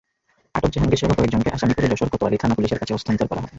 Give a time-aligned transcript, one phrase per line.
[0.55, 3.49] আটক জাহাঙ্গীরসহ কয়েকজনকে আসামি করে যশোর কোতোয়ালি থানা-পুলিশের কাছে হস্তান্তর করা হবে।